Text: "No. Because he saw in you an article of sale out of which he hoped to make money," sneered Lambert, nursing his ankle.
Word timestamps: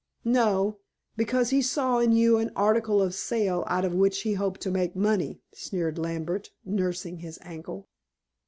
"No. 0.25 0.79
Because 1.15 1.51
he 1.51 1.61
saw 1.61 1.99
in 1.99 2.11
you 2.11 2.39
an 2.39 2.49
article 2.55 3.03
of 3.03 3.13
sale 3.13 3.63
out 3.67 3.85
of 3.85 3.93
which 3.93 4.21
he 4.23 4.33
hoped 4.33 4.59
to 4.61 4.71
make 4.71 4.95
money," 4.95 5.41
sneered 5.53 5.99
Lambert, 5.99 6.49
nursing 6.65 7.17
his 7.17 7.37
ankle. 7.43 7.87